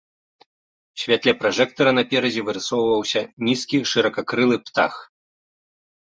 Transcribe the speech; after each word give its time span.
У 0.97 0.99
святле 1.01 1.33
пражэктара 1.41 1.91
наперадзе 1.97 2.41
вырысоўваўся 2.47 3.21
нізкі, 3.49 3.77
шыракакрылы 3.91 4.57
птах. 4.71 4.93